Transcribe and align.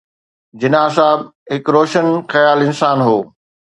جناح 0.59 0.87
صاحب 0.97 1.19
هڪ 1.53 1.63
روشن 1.77 2.05
خيال 2.31 2.57
انسان 2.67 2.97
هو. 3.07 3.17